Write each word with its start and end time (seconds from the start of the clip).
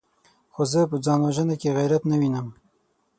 خو 0.53 0.61
زه 0.71 0.81
په 0.91 0.97
ځان 1.05 1.19
وژنه 1.23 1.55
کې 1.61 1.75
غيرت 1.77 2.03
نه 2.11 2.15
وينم! 2.21 2.47